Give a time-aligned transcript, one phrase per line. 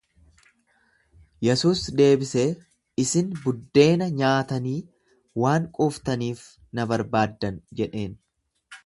[1.47, 2.45] Yesuus deebisee,
[3.03, 4.77] Isin buddeena nyaatanii
[5.45, 6.43] waan quuftaniif
[6.81, 8.17] na barbaaddan jedheen.